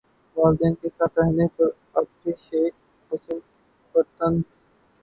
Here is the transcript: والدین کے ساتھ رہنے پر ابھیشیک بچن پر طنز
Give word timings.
والدین 0.37 0.73
کے 0.75 0.89
ساتھ 0.89 1.19
رہنے 1.19 1.47
پر 1.57 1.69
ابھیشیک 1.93 2.73
بچن 3.11 3.39
پر 3.95 4.01
طنز 4.17 4.43